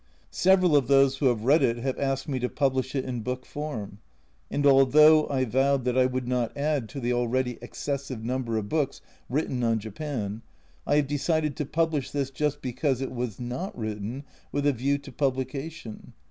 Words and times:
Several 0.31 0.75
of 0.75 0.87
those 0.87 1.17
who 1.17 1.27
have 1.27 1.43
read 1.43 1.61
it 1.61 1.77
have 1.77 1.99
asked 1.99 2.27
me 2.27 2.39
to 2.39 2.49
publish 2.49 2.95
it 2.95 3.05
in 3.05 3.21
book 3.21 3.45
form, 3.45 3.99
and 4.49 4.65
although 4.65 5.27
I 5.29 5.45
vowed 5.45 5.85
that 5.85 5.95
I 5.95 6.07
would 6.07 6.27
not 6.27 6.57
add 6.57 6.89
to 6.89 6.99
the 6.99 7.13
already 7.13 7.59
excessive 7.61 8.23
number 8.23 8.57
of 8.57 8.67
books 8.67 9.01
written 9.29 9.63
on 9.63 9.77
Japan, 9.77 10.41
I 10.87 10.95
have 10.95 11.05
decided 11.07 11.55
to 11.57 11.67
publish 11.67 12.09
this 12.09 12.31
just 12.31 12.63
because 12.63 12.99
it 12.99 13.11
was 13.11 13.39
not 13.39 13.77
written 13.77 14.23
with 14.51 14.65
a 14.65 14.73
view 14.73 14.97
to 14.97 15.11
publication. 15.11 16.13